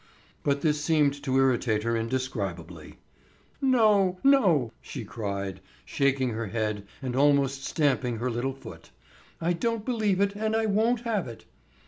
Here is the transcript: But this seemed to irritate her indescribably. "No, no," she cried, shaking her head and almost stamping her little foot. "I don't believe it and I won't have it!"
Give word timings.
But 0.41 0.61
this 0.61 0.83
seemed 0.83 1.21
to 1.21 1.37
irritate 1.37 1.83
her 1.83 1.95
indescribably. 1.95 2.97
"No, 3.61 4.17
no," 4.23 4.71
she 4.81 5.05
cried, 5.05 5.61
shaking 5.85 6.29
her 6.31 6.47
head 6.47 6.87
and 7.03 7.15
almost 7.15 7.63
stamping 7.63 8.17
her 8.17 8.31
little 8.31 8.55
foot. 8.55 8.89
"I 9.39 9.53
don't 9.53 9.85
believe 9.85 10.19
it 10.19 10.33
and 10.35 10.55
I 10.55 10.65
won't 10.65 11.01
have 11.01 11.27
it!" 11.27 11.45